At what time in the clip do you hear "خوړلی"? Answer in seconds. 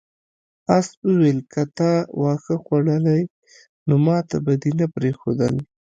2.63-3.21